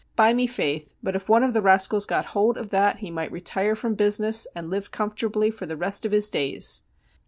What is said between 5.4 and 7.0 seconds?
for the rest of his days.